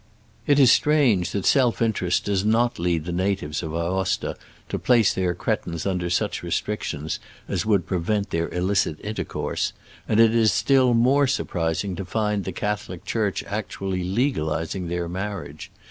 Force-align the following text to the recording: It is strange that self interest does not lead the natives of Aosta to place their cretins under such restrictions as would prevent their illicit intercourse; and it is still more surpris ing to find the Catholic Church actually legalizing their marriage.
It 0.47 0.59
is 0.59 0.71
strange 0.71 1.29
that 1.29 1.45
self 1.45 1.79
interest 1.79 2.25
does 2.25 2.43
not 2.43 2.79
lead 2.79 3.05
the 3.05 3.11
natives 3.11 3.61
of 3.61 3.75
Aosta 3.75 4.35
to 4.69 4.79
place 4.79 5.13
their 5.13 5.35
cretins 5.35 5.85
under 5.85 6.09
such 6.09 6.41
restrictions 6.41 7.19
as 7.47 7.67
would 7.67 7.85
prevent 7.85 8.31
their 8.31 8.49
illicit 8.49 8.97
intercourse; 9.03 9.73
and 10.07 10.19
it 10.19 10.33
is 10.33 10.51
still 10.51 10.95
more 10.95 11.27
surpris 11.27 11.83
ing 11.83 11.95
to 11.97 12.03
find 12.05 12.45
the 12.45 12.51
Catholic 12.51 13.05
Church 13.05 13.43
actually 13.43 14.03
legalizing 14.03 14.87
their 14.87 15.07
marriage. 15.07 15.69